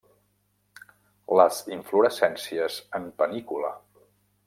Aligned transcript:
Les 1.41 1.61
inflorescències 1.77 2.83
en 3.01 3.09
panícula. 3.23 3.75